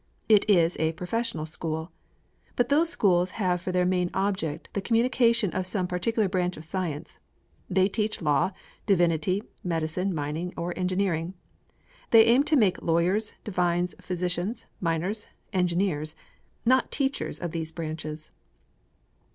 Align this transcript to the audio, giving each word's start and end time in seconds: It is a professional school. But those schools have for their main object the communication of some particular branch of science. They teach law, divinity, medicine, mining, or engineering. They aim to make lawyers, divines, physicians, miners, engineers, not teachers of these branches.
It 0.27 0.49
is 0.49 0.75
a 0.79 0.93
professional 0.93 1.45
school. 1.45 1.91
But 2.55 2.69
those 2.69 2.89
schools 2.89 3.31
have 3.37 3.61
for 3.61 3.71
their 3.71 3.85
main 3.85 4.09
object 4.15 4.67
the 4.73 4.81
communication 4.81 5.51
of 5.53 5.67
some 5.67 5.85
particular 5.85 6.27
branch 6.27 6.57
of 6.57 6.65
science. 6.65 7.19
They 7.69 7.87
teach 7.87 8.19
law, 8.19 8.49
divinity, 8.87 9.43
medicine, 9.63 10.11
mining, 10.15 10.55
or 10.57 10.73
engineering. 10.75 11.35
They 12.09 12.25
aim 12.25 12.41
to 12.45 12.55
make 12.55 12.81
lawyers, 12.81 13.33
divines, 13.43 13.93
physicians, 14.01 14.65
miners, 14.79 15.27
engineers, 15.53 16.15
not 16.65 16.89
teachers 16.89 17.37
of 17.37 17.51
these 17.51 17.71
branches. 17.71 18.31